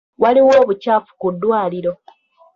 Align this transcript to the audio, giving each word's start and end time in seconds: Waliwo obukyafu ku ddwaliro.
Waliwo 0.21 0.51
obukyafu 0.61 1.11
ku 1.19 1.27
ddwaliro. 1.33 1.93